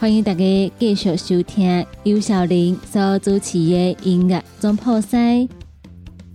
[0.00, 5.48] 欢迎大家继续收听尤小玲所主持的音乐总破塞。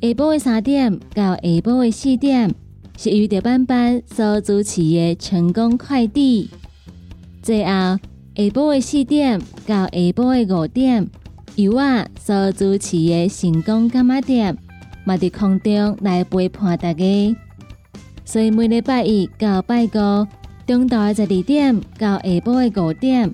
[0.01, 2.53] 下晡的三点到下晡的四点
[2.97, 6.49] 是由德班班所主持的成功快递。
[7.41, 7.99] 最后下
[8.35, 11.09] 晡的四点到下晡的五点
[11.55, 14.57] 由我所主持的成功干妈店，
[15.05, 17.35] 嘛伫空中来陪伴大家。
[18.25, 20.27] 所以每礼拜一到拜五
[20.67, 23.33] 中昼的十二点到下晡的五点。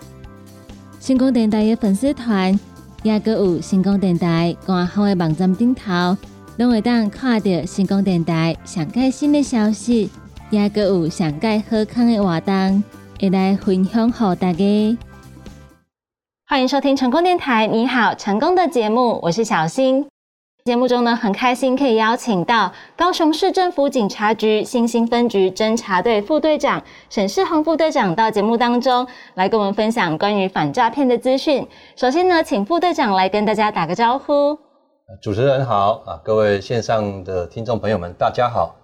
[1.01, 2.57] 星光电台的粉丝团，
[3.01, 6.15] 也个有星光电台官方的网站顶头，
[6.57, 10.11] 拢会当看到星光电台上盖新的消息，
[10.51, 12.83] 也个有上盖好康的活动，
[13.19, 14.97] 会来分享给大家。
[16.45, 20.05] 欢迎收听成功电台，你好，成功的节目，我是小新。
[20.63, 26.79] 节目中呢，很开心可以邀请到高雄市政府警察局新兴分局侦查队副队长
[27.09, 31.67] 沈世宏副队长到节目当中来跟我们分享关于反诈骗的资讯。
[31.95, 34.55] 首先呢，请副队长来跟大家打个招呼。
[35.19, 38.75] 主持人好啊，各位线上的听众朋友们，大家好，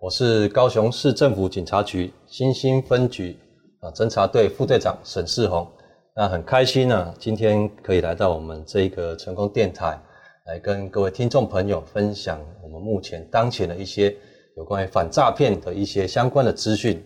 [0.00, 3.36] 我是高雄市政府警察局新兴分局
[3.80, 5.66] 啊侦查队副队长沈世宏。
[6.14, 9.98] 那很开心呢，今天可以来到我们这个成功电台。
[10.44, 14.14] 来跟各位听众朋友分享我们目前当前的一些
[14.58, 17.02] 有关于反诈骗的一些相关的资讯。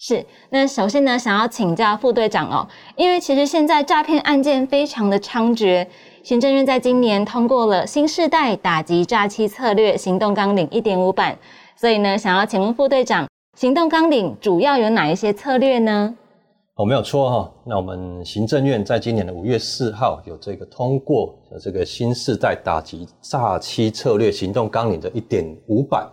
[0.00, 2.66] 是，那首先呢，想要请教副队长哦，
[2.96, 5.86] 因为其实现在诈骗案件非常的猖獗，
[6.24, 11.38] 行政院在今年通过了新时代打击诈欺策略行动纲领一点五版，
[11.76, 16.16] 所以呢，想要请问副队长，行动纲领主要有哪一些策略呢？
[16.76, 17.54] 哦，没有错哈。
[17.66, 26.10] 那我们行政院在今年的五月四号有这个通过的这个新世代打击诈欺策略行动纲领的一点五版。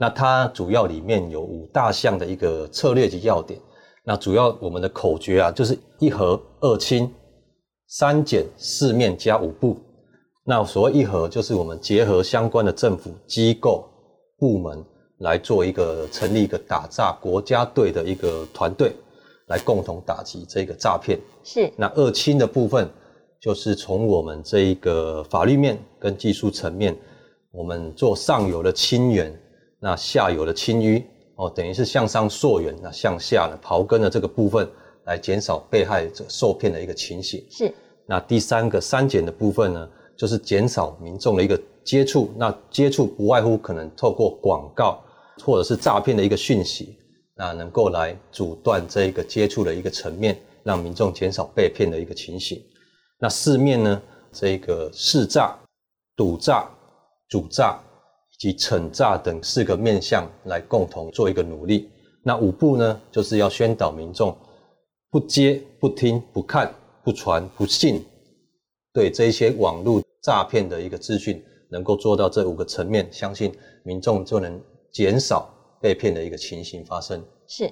[0.00, 3.60] 那它主要里面有五大项的一个策略及要点。
[4.02, 7.08] 那主要我们的口诀啊，就是一核二清
[7.86, 9.76] 三减四面加五步。
[10.44, 13.88] 那所谓一核，就是我们结合相关的政府机构
[14.38, 14.84] 部门
[15.18, 18.92] 来做一个成立一个打诈国家队的一个团队。
[19.50, 21.18] 来共同打击这个诈骗。
[21.44, 21.70] 是。
[21.76, 22.88] 那二清的部分，
[23.38, 26.96] 就是从我们这一个法律面跟技术层面，
[27.52, 29.30] 我们做上游的清源，
[29.78, 31.02] 那下游的清淤，
[31.36, 34.68] 哦，等于是向上溯源，那向下呢刨根的这个部分，
[35.04, 37.44] 来减少被害者受骗的一个情形。
[37.50, 37.72] 是。
[38.06, 45.02] 那第三个删减的部分呢，就是减少民众的一个接触，那接触不外乎可能透过广告
[45.44, 46.96] 或者是诈骗的一个讯息。
[47.40, 52.62] 那能够来阻断这一个接触的一个层面，让民众减少被骗的一个情形。
[53.18, 55.58] 那四面呢，这个市诈、
[56.14, 56.68] 赌诈、
[57.30, 57.80] 主诈
[58.34, 61.88] 以及惩诈等四个面向来共同做一个努力。
[62.22, 64.36] 那五步呢，就是要宣导民众
[65.10, 66.70] 不接、不听、不看、
[67.02, 68.04] 不传、不信
[68.92, 73.50] 对这些网络诈骗的一个资讯能够做到这五个层面，相信
[73.82, 74.60] 民众就能
[74.92, 75.48] 减少
[75.80, 77.24] 被骗的一个情形发生。
[77.46, 77.70] 是。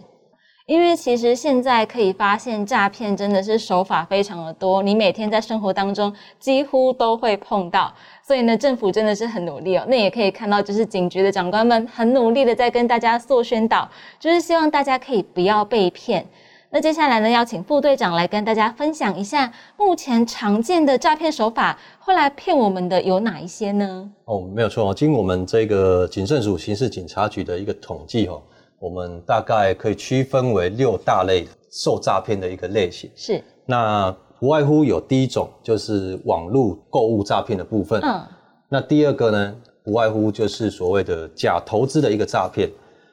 [0.66, 7.90] 因为其实现在可以发现诈骗真的是手法非常的多，你每天在生活当中几乎都会碰到，
[8.22, 9.86] 所以呢，政府真的是很努力哦。
[9.88, 13.90] 那也可以看到，就是警局的长官们很努力的在跟大家做宣导，
[14.20, 16.26] 就是希望大家可以不要被骗。
[16.70, 24.10] 那接下来呢，要请副队长来跟大家分享一下目前常见的诈骗手法，会来骗我们的有哪一些呢？
[24.26, 28.42] 哦，没有错哦，经我们这个警政署刑事警察局的一个统计哦。
[28.78, 33.10] 我们大概可以区分为六大类受诈骗的一个类型。
[33.16, 33.42] 是。
[33.64, 37.98] 那不外乎有第一种就是网络购物诈骗的部分。
[38.02, 38.22] 嗯。
[38.68, 42.68] 那第二个呢，不外乎就是所谓的假投资的一个诈骗。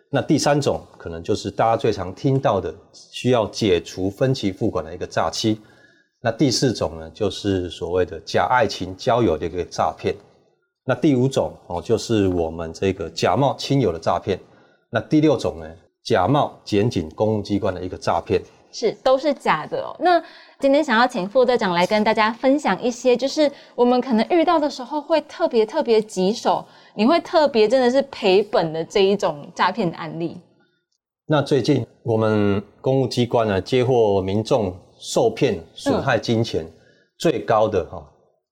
[0.10, 5.60] 那第三种可能就是大家最常听到的需要解除分期付款的一个诈欺。
[6.22, 10.16] 那第四种呢，就是所谓的假爱情交友的一个诈骗。
[10.86, 14.40] 那第五种哦，就是我们这个假冒亲友的诈骗。
[14.90, 15.68] 那第六种呢？
[16.04, 18.40] 假冒检警公务机关的一个诈骗，
[18.75, 19.95] 是都是假的哦。
[20.00, 20.22] 那
[20.60, 30.38] 今天想要请副队长来跟大家分享一些，就是我们可能遇到的时候会特别特别棘手，你会特别真的是赔本的这一种诈骗的案例。
[31.25, 36.69] 那最近我们公务机关呢接获民众受骗损害金钱
[37.18, 38.04] 最高的哈，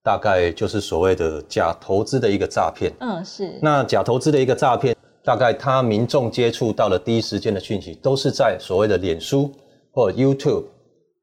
[0.03, 2.89] 大概就是所谓的假投资的一个诈骗。
[3.01, 3.59] 嗯，是。
[3.61, 4.95] 那假投资的一个诈骗。
[5.25, 9.49] 大概他民众接触到的第一时间的讯息，都是在所谓的脸书
[9.93, 10.65] 或 YouTube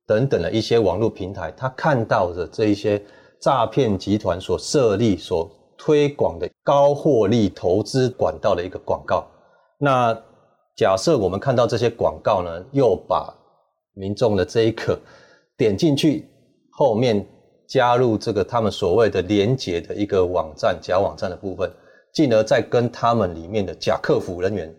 [0.06, 3.02] 等等的一些网络平台，他看到的这一些
[3.40, 9.26] 诈骗集团所设立、所推广的高获利投资管道的一个广告。
[9.78, 10.16] 那
[10.76, 13.34] 假设我们看到这些广告呢，又把
[13.94, 14.98] 民众的这一刻
[15.56, 16.28] 点进去，
[16.70, 17.26] 后面
[17.66, 21.70] 加入这个他们所谓的连结的一个网站、假网站的部分。
[22.12, 24.74] 进而再跟他们里面的假客服人员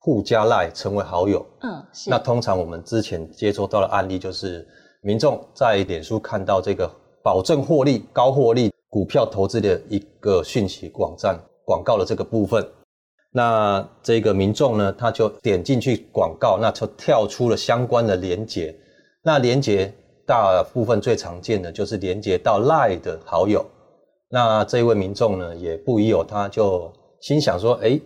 [0.00, 1.46] 互加赖成为好友。
[1.60, 2.10] 嗯，是。
[2.10, 4.66] 那通常我们之前接触到的案例就是，
[5.02, 6.90] 民众在脸书看到这个
[7.22, 12.66] 保证获利、高获利股票投资的一个讯息网站广告的这个部分，
[13.30, 18.74] 那这个民众呢，他就点进去广告，那就跳出了相关的连接。
[19.22, 19.92] 那连接
[20.26, 23.64] 大部分最常见的就是连接到赖的好友。
[24.30, 28.00] 那这位民众呢，也不疑有他，就心想说：“哎，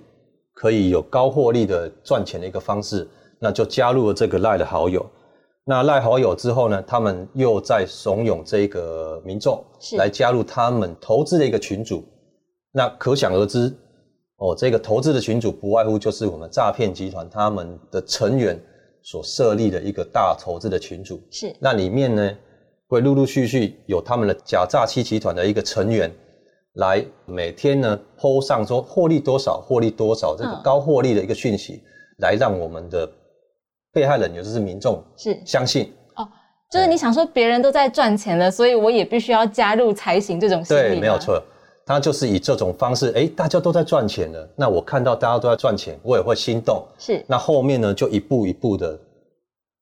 [0.54, 3.06] 可以有高获利的赚钱的一个方式，
[3.38, 5.04] 那就加入了这个赖的好友。
[5.66, 9.62] 那赖好友之后呢，他们又在怂恿这个民众
[9.98, 12.02] 来加入他们投资的一个群组。
[12.72, 13.70] 那可想而知，
[14.36, 18.58] 哦，这个投资的群组不外乎就是我们诈骗集团他们的成员
[19.02, 21.20] 所设立的一个大投资的群组。
[21.30, 22.36] 是，那里面呢？
[22.86, 26.14] 会陆陆续续有他们的假诈欺集团的一个成员
[26.74, 31.82] 来每天呢抛上说获利多少获利多少这个高获利的一个讯息，
[32.18, 33.10] 来让我们的
[33.92, 36.28] 被害人也就是民众是相信哦，
[36.70, 40.80] 就是你想说别人都在赚钱了，所以我也必须要加入才行这种心理。
[40.80, 41.42] 对，没有错，
[41.86, 46.84] 他就是以这种方式，哎，大家都在赚钱了，那我看到大家都在赚钱，我也会心动。
[46.98, 48.98] 是，那后面呢就一步一步的。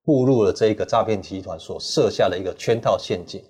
[0.04, 3.40] 步入了这个诈骗集团所设下的一个圈套陷阱。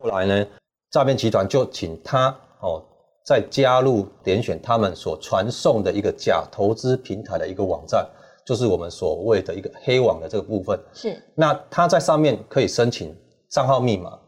[0.00, 0.46] 后来呢，
[0.92, 2.32] 诈骗集团就请他
[2.66, 2.84] 哦，
[3.24, 8.06] 再加入点选他们所传送的一个假投资平台的一个网站，
[8.44, 10.78] 就是我们所谓的一个黑网的这个部分。
[10.92, 11.22] 是。
[11.34, 13.16] 那他在上面可以申请
[13.50, 14.18] 账号密码，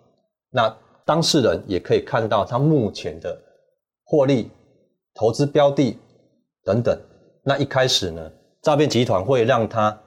[0.51, 3.39] 那当事人也可以看到他目前的
[4.05, 4.51] 获利、
[5.15, 5.99] 投资标的
[6.65, 6.99] 等等。
[7.45, 8.31] 那一开始呢，
[8.63, 10.01] 诈骗集团会让他。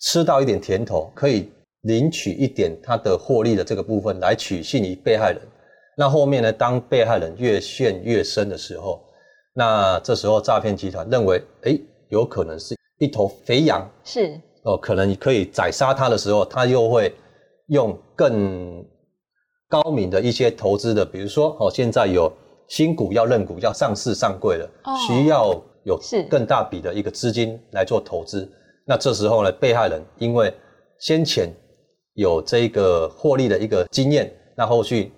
[0.00, 1.50] 吃到一点甜头，可以
[1.82, 5.40] 领取一点他的获利的这个部分来取信于被害人。
[5.96, 9.00] 那后面呢，当被害人越陷越深的时候，
[9.54, 17.14] 那这时候诈骗集团认为，哎，有可能是一头肥羊，是哦，可能你可以宰杀他的时候，他又会
[17.68, 18.84] 用更
[19.68, 22.32] 高明的一些投资的，比如说哦，现在有
[22.68, 24.68] 新股要认股要上市上柜了，
[25.06, 25.50] 需要
[25.84, 28.50] 有更大笔的一个资金来做投资。
[28.86, 30.52] 那这时候呢，被害人因为
[30.98, 31.48] 先前
[32.14, 35.12] 有这个获利的一个经验，那后续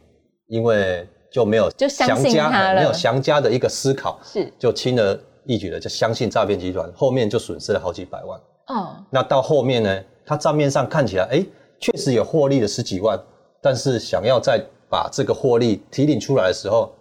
[0.48, 8.40] 因为就没有详加没有详加的一个思考，是就轻而易举的就相信诈骗集团，后面就损失了好几百万。
[8.68, 11.44] 哦，那到后面呢，他账面上看起来哎，
[11.80, 13.20] 确实有获利了十几万，
[13.62, 16.92] 但是想要再把这个获利提领出来的时候，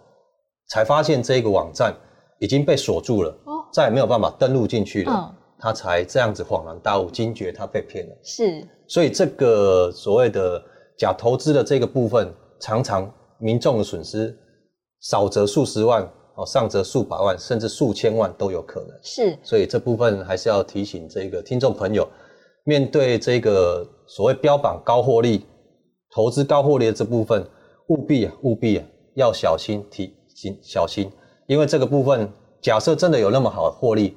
[0.68, 1.94] 才发现这个网站
[2.38, 5.34] 已经被锁住了，哦，再也没有办法登录进去了。
[5.58, 8.14] 他才这样子恍然大悟，惊觉他被骗了。
[8.22, 10.62] 是，所以这个所谓的
[10.98, 14.36] 假投资的这个部分，常常民众的损失
[15.00, 16.02] 少则数十万
[16.36, 18.90] 哦，上则数百万，甚至数千万都有可能。
[19.02, 22.06] 是，所以这部分还是要提醒这个听众朋友，
[22.64, 25.46] 面对这个所谓标榜高获利、
[26.14, 27.46] 投资高获利的这部分，
[27.88, 31.10] 务必啊，务必啊，要小心提醒小心，
[31.46, 34.16] 因为这个部分假设真的有那么好的获利，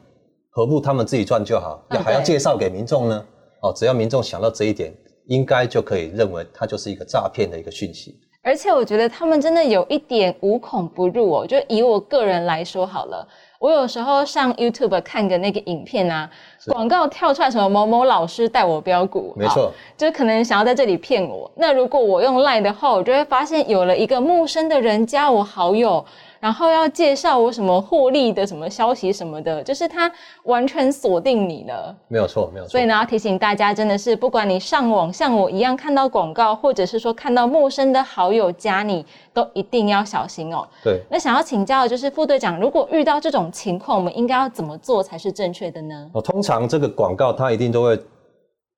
[0.50, 3.26] 何不他们自己赚就好，嗯要还要介绍给民众呢？
[3.62, 4.94] 哦，只要民众想到这一点，
[5.28, 8.20] 应该就可以认为它就是一个诈骗的一个讯息。
[8.42, 11.46] 而且我觉得他们真的有一点无孔不入哦。
[11.46, 13.28] 就以我个人来说好了，
[13.60, 21.52] 我有时候上 YouTube 看个那个影片啊，是广告跳出来什么某某老师带我标股，好没错，就可能想要在这里骗我。
[21.56, 26.04] 那如果我用 Line 的话，我就会发现有了一个陌生的人加我好友，
[26.40, 30.12] 然后要介绍我什么获利的什么消息什么的，就是它
[30.44, 31.96] 完全锁定你了。
[32.08, 32.72] 没有错，没有错。
[32.72, 40.68] 所以呢，要提醒大家，真的是不管你上网像我一样看到广告，或者是说看到陌生的好友加你，都一定要小心哦。
[40.84, 46.10] 对，那想要请教的就是副队长，如果遇到这种情况，我们应该要怎么做才是正确的呢？
[46.14, 48.00] 哦，通常这个广告它一定都会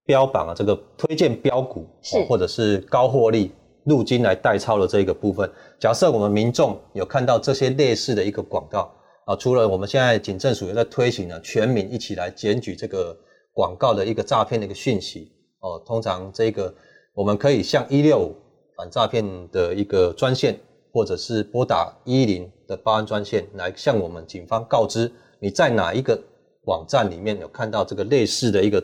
[0.05, 3.51] 标榜啊，这个推荐标股，是哦或者是高获利
[3.83, 5.50] 入金来代抄的这一个部分。
[5.79, 8.91] 假设我们民众有看到这些类似的一个广告
[9.25, 13.17] 啊，除了我们现在警政署也在推行呢，全民一起来检举这个
[13.53, 16.73] 广告的一个诈骗的一个讯息哦，通常这个
[17.13, 18.35] 我们可以向一六五
[18.77, 20.57] 反诈骗的一个专线，
[20.93, 26.19] 或者是拨打一零的报案专线来向我们警方告知你在哪一个
[26.65, 28.83] 网站里面有看到这个类似的一个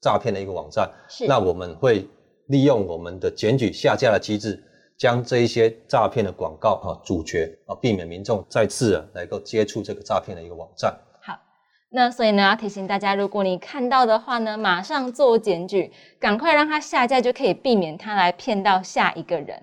[0.00, 2.08] 诈骗的一个网站，是那我们会
[2.46, 4.62] 利用我们的检举下架的机制，
[4.96, 10.94] 将这一些诈骗的广告啊阻绝啊，避免民众再次啊能够接触这个诈骗的一个网站。
[11.88, 19.62] 那所以呢，要提醒大家，如果你看到的话呢，马上做检举，赶快让它下架，就可以避免它来骗到下一个人。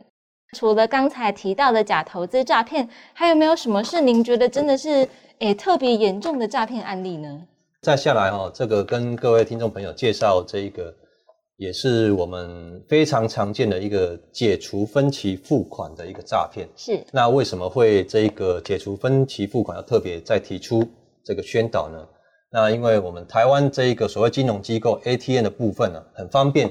[0.58, 5.08] 除了刚才提到的假投资诈骗，还有没有什么是您觉得真的是
[5.40, 7.42] 诶特别严重的诈骗案例呢？
[7.82, 10.96] 再下来哈、这个跟各位听众朋友介绍这一个，
[11.64, 16.68] 也是我们非常常见的一个解除分期付款的一个诈骗。
[16.76, 20.86] 是那为什么会这个解除分期付款要特别再提出
[21.24, 22.06] 这个宣导呢？
[22.52, 26.70] 那因为我们台湾这一个所谓金融机构 ATM 的部分呢、很方便，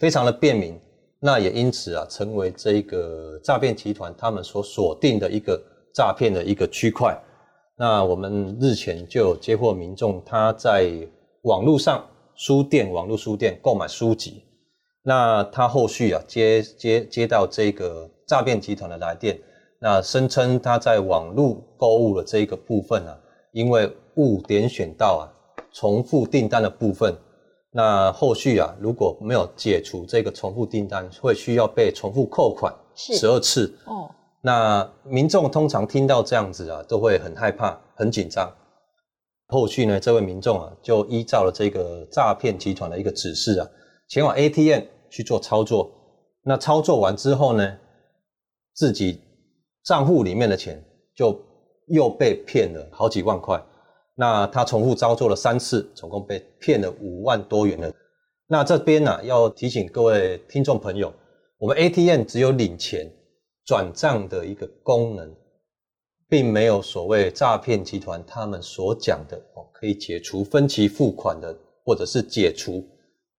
[0.00, 0.76] 非常的便民，
[1.20, 5.62] 那也因此啊，成为这一个诈骗集团他们所锁定的一个
[5.94, 7.16] 诈骗的一个区块。
[7.78, 10.90] 那我们日前就有接获民众他在
[11.42, 12.04] 网络上
[12.36, 14.42] 书店、网络书店购买书籍，
[15.02, 19.38] 那他后续啊接接接到这个诈骗集团的来电，
[19.80, 23.16] 那声称他在网络购物的这一个部分啊，
[23.52, 25.24] 因为误点选到啊
[25.72, 27.14] 重复订单的部分，
[27.70, 33.72] 那后续啊如果没有解除这个重复订单，会需要被重复扣款十二次。
[33.86, 34.10] 哦，
[34.40, 38.52] 那民众通常听到这样子啊，都会很害怕、很紧张。
[39.54, 43.70] 后续呢，这位民众啊，就依照了这个诈骗集团的一个指示啊，
[44.08, 45.88] 前往 ATM 去做操作。
[46.42, 47.78] 那操作完之后呢，
[48.74, 49.20] 自己
[49.84, 50.84] 账户里面的钱
[51.14, 51.40] 就
[51.86, 53.62] 又被骗了好几万块。
[54.16, 57.92] 那他重复操作了三次，总共被骗了五万多元了。
[58.48, 61.12] 那这边呢、要提醒各位听众朋友，
[61.58, 63.08] 我们 ATM 只有领钱
[63.64, 65.32] 转账的一个功能，
[66.28, 72.84] 并没有所谓诈骗集团他们所讲的哦，可以解除分期付款的，或者是解除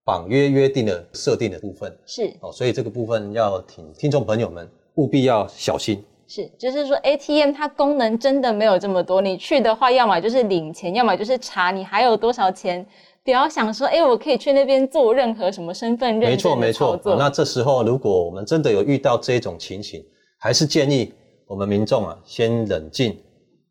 [0.04, 6.04] 绑约约定的设定的部分是哦，所以这个部分要听听众朋友们务必要小心。
[6.28, 12.84] 是，就是说 ATM 它功能真的没有这么多，你去的话，要么就是领钱，要么就是查你还有多少钱。
[13.24, 17.12] 不要想说，哎、我可以去那边做任何什么身份认没错证的没错操，作。
[17.14, 20.04] 啊那这时候如果我们真的有遇到这种情形，
[20.40, 21.12] 还是建议
[21.48, 23.18] 我们民众啊先冷静。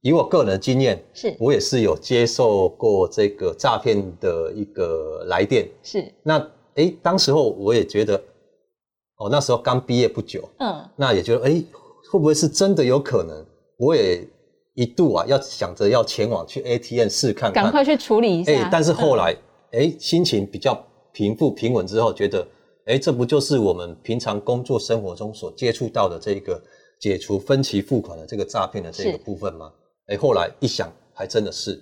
[0.02, 5.66] 以我个人的经验，是我也是有接受过这个诈骗的一个来电。
[5.82, 8.14] 是，那诶，当时候我也觉得，
[9.16, 11.64] 哦，那时候刚毕业不久，嗯，那也觉得诶，
[12.12, 13.46] 会不会是真的有可能？
[13.78, 14.22] 我也
[14.74, 18.52] 一度啊要想着要前往去 ATM 试看看，赶快去处理一下。
[18.52, 19.36] 哎、但是后嗯来，
[19.72, 20.78] 哎、心情比较
[21.14, 22.46] 平复平稳之后，觉得，
[22.84, 26.62] 哎、这不就是我们平常工作生活中所接触到的这个
[27.04, 29.70] 解除分期付款的这个诈骗的这个部分吗？
[30.06, 31.78] 哎、后来一想，还真的是。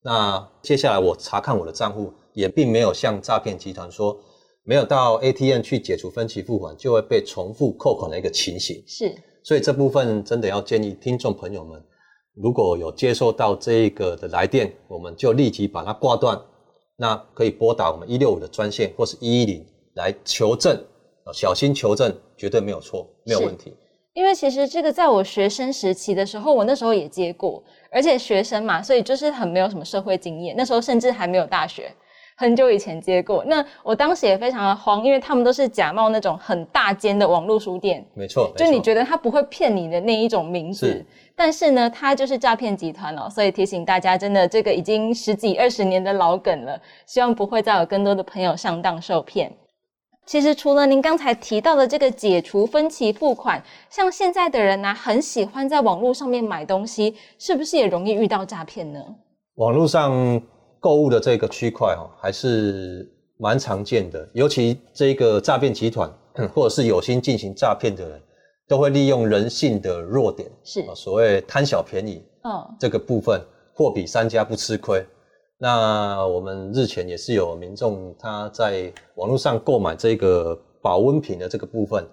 [0.00, 4.16] 那接下来我查看我的账户，也并没有像诈骗集团说，
[4.62, 8.80] 没有到 ATM 去解除分期付款就会被重复扣款的一个情形。
[8.86, 9.12] 是
[9.42, 11.82] 所以这部分真的要建议听众朋友们，
[12.36, 16.40] 如果有接收到这个的来电，我们就立即把它挂断。
[16.94, 20.80] 那可以拨打我们一六五的专线或是一一零来求证，
[21.26, 23.74] 呃小心求证，绝对没有错，没有问题。
[24.12, 31.92] 因为其实这个在我学生时期的时候，我那时候也接过，而且学生嘛，所以就是很没有什么社会经验，那时候甚至还没有大学。
[32.36, 41.04] 很久以前接过，那我当时也非常的慌，因为他们都是假冒那种很大间的网络书店，没错，就你觉得他不会骗你的那一种名字，
[41.36, 49.52] 但是呢，他就是诈骗集团哦，所以提醒大家，真的这个已经十几二十年的老梗了，希望不会再有更多的朋友上当受骗。
[50.26, 59.00] 其实除了您刚才提到的这个解除分期付款，像现在的人呢，很喜欢在网络上面买东西，是不是也容易遇到诈骗呢？
[59.56, 60.40] 网络上。
[60.82, 64.26] 购物的这个区块哈，还是蛮常见的。
[64.32, 66.10] 尤其这个诈骗集团，
[66.54, 68.22] 或者是有心进行诈骗的人，
[68.66, 73.38] 都会利用人性的弱点，是所谓贪小便宜，嗯，这个部分
[73.74, 75.04] 货比三家不吃亏。
[75.62, 82.08] 那我们日前也是有民众他在网络上购买这个保温瓶的这个部分，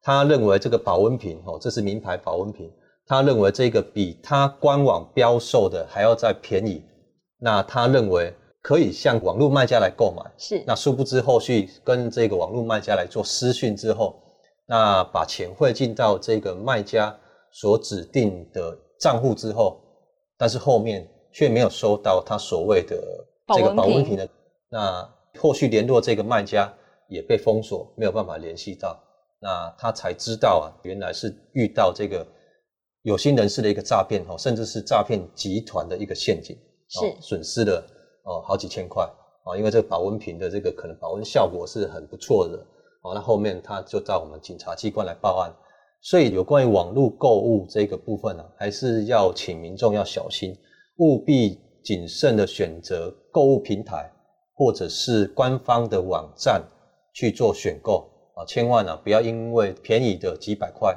[0.00, 2.72] 他认为这个保温瓶哦，这是名牌保温瓶，
[3.06, 6.82] 他认为这个比他官网标售的还要再便宜。
[7.38, 10.64] 那他认为可以向网络卖家来购买，是。
[10.66, 14.18] 那殊不知后续跟这个网络卖家来做私讯之后，
[14.66, 17.14] 那把钱汇进到这个卖家
[17.52, 19.78] 所指定的账户之后，
[20.38, 22.96] 但是后面却没有收到他所谓的
[23.54, 24.16] 这个保温瓶。
[24.16, 24.26] 的，
[24.70, 25.06] 那
[25.38, 26.72] 后续联络这个卖家
[27.10, 28.98] 也被封锁，没有办法联系到，
[29.38, 32.26] 那他才知道啊，原来是遇到这个
[33.02, 36.56] 有心人士的一个诈骗哈，甚至是诈骗集团的一个陷阱。
[36.88, 37.14] 是。
[37.20, 37.86] 损失了
[38.22, 39.04] 哦好几千块
[39.44, 42.56] 啊，因为这个保温瓶的这个可能保温效果是很不错的
[43.02, 45.52] 哦，那后面他就到我们警察机关来报案，
[46.00, 50.56] 所以有关于网络购物这个部分呢，还是要请民众要小心，
[50.98, 54.10] 务必谨慎的选择购物平台
[54.54, 56.62] 或者是官方的网站
[57.12, 60.96] 去做选购啊，千万呢不要因为便宜的几百块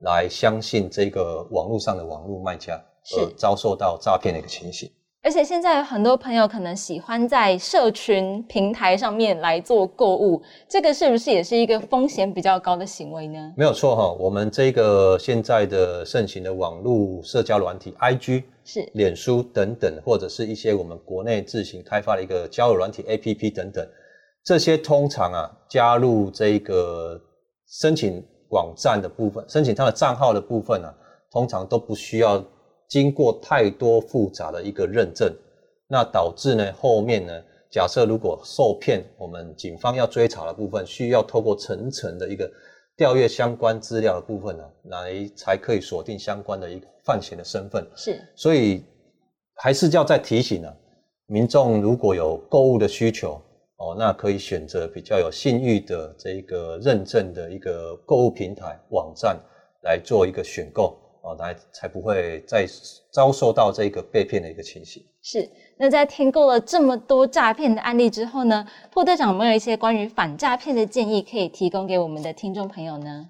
[0.00, 2.74] 来相信这个网络上的网络卖家，
[3.16, 4.90] 而遭受到诈骗的一个情形。
[5.26, 13.52] 而且现在有很多朋友可能喜欢在社群平台上面来做购物，这个是不是也是一个风险比较高的行为呢？
[13.56, 23.84] 没有错哈，我们这个现在的盛行的网络社交软体，IG 是脸书等等，或者是一些我们国内自行开发的一个交友软体 APP 等等，
[24.44, 27.20] 这些通常啊加入这个
[27.80, 30.88] 申请网站的部分，申请他的账号的部分呢，
[31.32, 32.40] 通常都不需要。
[32.88, 35.32] 经过太多复杂的一个认证，
[35.88, 37.32] 那导致呢后面呢，
[37.70, 42.50] 假设如果受骗，我们警方要追查的部分，需要透过层层的一个
[42.96, 47.86] 调阅相关资料的部分呢，来才可以锁定相关的一个犯嫌的身份。
[47.94, 48.82] 是，所以
[49.56, 50.72] 还是要再提醒呢，
[51.26, 53.40] 民众如果有购物的需求
[53.78, 59.38] 哦，那可以选择比较有信誉的这个认证的一个购物平台网站
[59.82, 60.96] 来做一个选购。
[61.26, 62.64] 哦，来才不会再
[63.12, 65.02] 遭受到这个被骗的一个情形。
[65.22, 73.26] 是，那在听过了这么多诈骗的案例之后呢，副队长有没有一些关于反诈骗的建议可以提供给我们的听众朋友呢？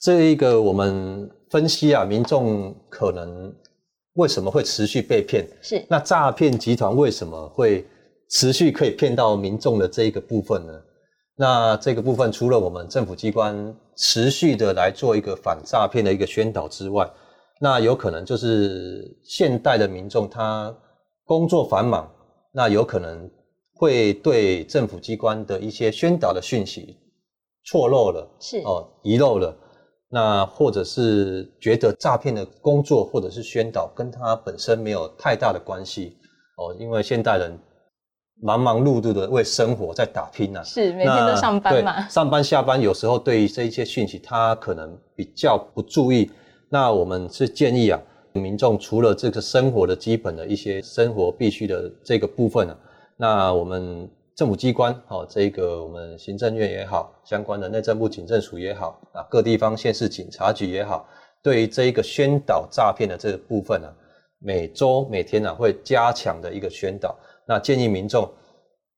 [0.00, 3.54] 这一个我们分析啊，民众可能
[4.14, 5.46] 为什么会持续被骗？
[5.60, 7.86] 是，那诈骗集团为什么会
[8.30, 10.72] 持续可以骗到民众的这一个部分呢？
[11.36, 17.06] 那这个部分除了我们政府机关持续的来做一个反诈骗的一个宣导之外，
[17.64, 20.76] 那有可能就是现代的民众，他
[21.24, 22.06] 工作繁忙，
[22.52, 23.30] 那有可能
[23.72, 26.98] 会对政府机关的一些宣导的讯息
[27.64, 29.56] 错漏了，是哦遗漏了，
[30.10, 36.18] 那或者是觉得诈骗的工作或者是宣导跟他本身没有太大的关系
[36.58, 37.58] 哦，因为现代人
[38.42, 46.30] 忙忙碌碌的为生活在打拼呐，是每天都上班嘛，上班下班有时候对于这一些讯息，他可能比较不注意。
[46.68, 48.00] 那我们是建议啊，
[48.32, 52.76] 民众除了这个生活的基本的一些生活必须的这个部分呢，
[53.16, 61.06] 那我们政府机关哦，这个我们行政院也好，相关的内政部警政署也好啊，各地方县市警察局也好，
[61.42, 63.88] 对于这一个宣导诈骗的这个部分呢，
[64.40, 67.16] 每周每天呢会加强的一个宣导。
[67.46, 68.28] 那建议民众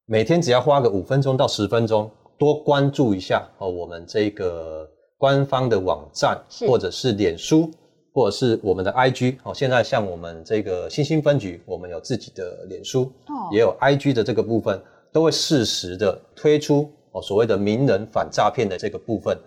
[0.06, 4.88] 每天只要花个五分钟到十分钟，多关注一下哦，我们这个。
[5.18, 7.70] 官方的网站，或者是脸书，
[8.12, 9.54] 或者是我们的 IG 哦。
[9.54, 14.78] 现在像我们这个新兴分局，我们有自己的脸书，哦也有 IG 的这个部分，
[15.12, 19.38] 都会适时的推出哦所谓的名人反诈骗的这个部分，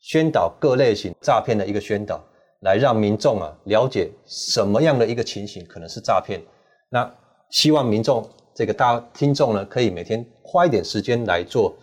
[0.00, 2.22] 宣导各类型诈骗的一个宣导，
[2.60, 6.40] 来让民众啊了解什么样的一个情形可能是诈骗。
[6.88, 7.12] 那
[7.50, 11.74] 希望民众这个大听众呢，可以每天花一点时间来做。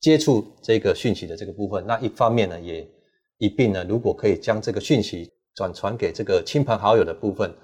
[0.00, 2.88] 接触这个讯息的这个部分，那一方面呢，也
[3.38, 7.54] 一并呢，如果可以将这个讯息转传给这个亲朋好友的部分。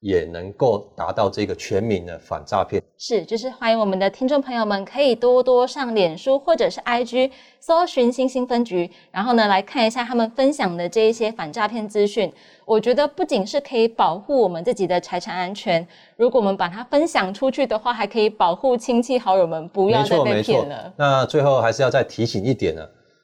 [0.00, 2.82] 也能够达到这个全民的反诈骗。
[2.98, 7.30] 是，就是欢迎我们的听众朋友们可以多多上脸书或者是 IG
[7.60, 12.32] 搜寻星星分局，然后呢来看一下他们分享的这一些反诈骗资讯。
[12.64, 20.92] 我觉得不仅是可以保护我们自己的财产安全，如果我们把它分享出去的话，还可以保护亲戚好友们不要再被骗了。
[20.96, 22.82] 那最后还是要再提醒一点呢，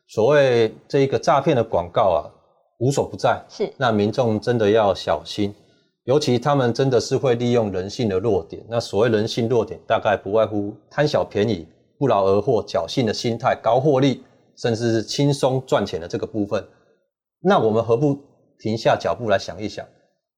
[0.08, 2.20] 所谓这一个诈骗的广告啊，
[2.78, 3.40] 无所不在。
[3.48, 5.54] 是，那民众真的要小心。
[6.04, 14.24] 尤其他们真的是会利用人性的弱点，那所谓人性弱点，大概不外乎贪小便宜、不劳而获、侥幸的心态、高获利，
[14.56, 16.66] 甚至是轻松赚钱的这个部分。
[17.40, 18.18] 那我们何不
[18.58, 19.86] 停下脚步来想一想？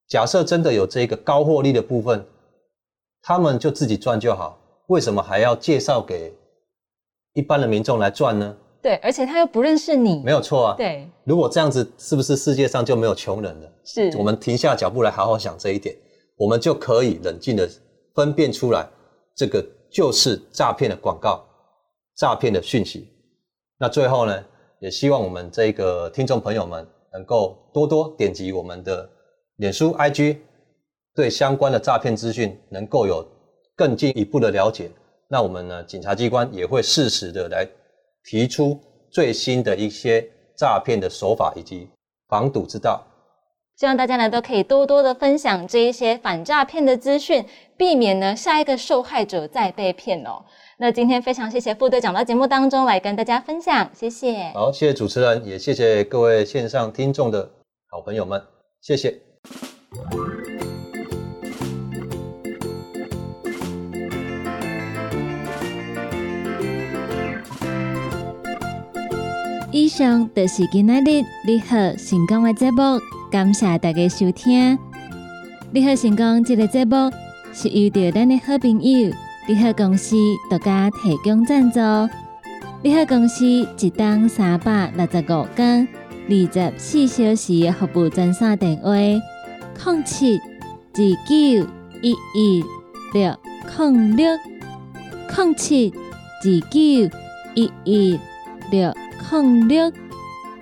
[0.06, 2.26] 假设真的有这个高获利的部分，
[3.22, 6.30] 他们就自己赚就好，为什么还要介绍给
[7.32, 8.54] 一般的民众来赚呢？
[8.84, 10.74] 对，而且他又不认识你，没有错啊。
[10.76, 13.72] 对，如果这样子，是不是世界上就没有穷人了？
[13.82, 15.96] 是，我们停下脚步来好好想这一点，
[16.36, 17.66] 我们就可以冷静的
[18.14, 18.86] 分辨出来，
[19.34, 21.42] 这个就是诈骗的广告，
[22.18, 23.08] 诈骗的讯息。
[23.78, 24.44] 那最后呢，
[24.80, 29.08] 也希望我们这个听众朋友们能够多多点击我们的
[29.56, 30.36] 脸书、IG，
[31.14, 33.26] 对相关的诈骗资讯能够有
[33.74, 34.90] 更进一步的了解。
[35.28, 37.66] 那我们呢，警察机关也会适时的来。
[38.24, 41.88] 提出最新的一些诈骗的手法以及
[42.28, 43.04] 防堵之道，
[43.76, 47.44] 希望大家呢都可以多多的分享这一些反诈骗的资讯，
[47.76, 50.44] 避免呢下一个受害者再被骗哦。
[50.78, 54.50] 那今天非常谢谢副队长到节目当中来跟大家分享，谢谢。
[54.54, 57.48] 好，谢谢主持人，也谢谢各位线上听众的
[57.90, 58.42] 好朋友们，
[58.80, 59.33] 谢谢。
[69.74, 74.78] 以上就是今仔日你好成功的节目，感谢大家收听。
[75.72, 77.10] 你好成功这个节目
[77.52, 79.12] 是遇到咱的好朋友
[79.48, 80.14] 你好公司
[80.48, 81.80] 独家提供赞助。
[82.84, 85.88] 你好公司一档三百六十五天
[86.28, 91.68] 二十四小时服务专线电话：零七二九
[92.00, 92.64] 一一
[93.12, 93.36] 六
[93.76, 94.38] 零六
[95.36, 95.92] 零七
[96.44, 97.18] 二九
[97.56, 98.20] 一一
[98.70, 98.94] 六。
[99.28, 99.90] 空六，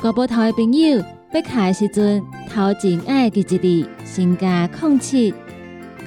[0.01, 5.35] 国宝头的朋友，要卡的时阵，头前爱记一字，先加空七，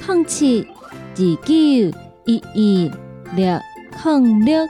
[0.06, 0.66] 空七
[1.16, 1.54] 二九
[2.26, 2.92] 一一
[3.36, 3.60] 六
[4.02, 4.66] 空六。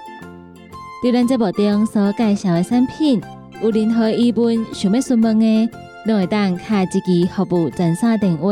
[1.04, 3.22] 对咱这部中所介绍的产品，
[3.62, 5.70] 有任何疑问想要询问的，
[6.08, 8.52] 都会当卡一支服务专线电话，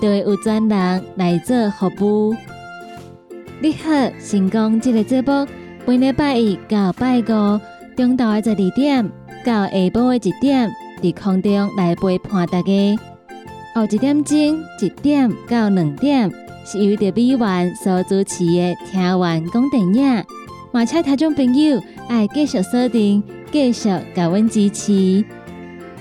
[0.00, 2.36] 就会有专人来做服务。
[3.60, 5.46] 你好，成功这个节目，
[5.86, 7.60] 每礼拜一到拜五。
[8.00, 9.10] 中昼的十二点
[9.44, 12.98] 到下晡的一点，伫空中来陪伴大家。
[13.74, 14.38] 后一点钟
[14.80, 16.32] 一点到两点，
[16.64, 20.24] 是由着美元所主持的听完讲电影。
[20.72, 25.22] 马车听众朋友爱继续锁定，继续甲阮支持。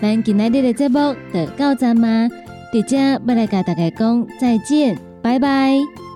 [0.02, 2.30] 咱今仔日的节目就到这吗？
[2.74, 6.09] 伫遮要来甲大家讲再见，拜拜。